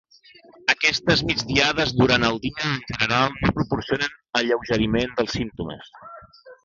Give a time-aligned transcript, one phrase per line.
[0.73, 5.93] Aquestes migdiades durant el dia en general no proporcionen alleugeriment dels símptomes.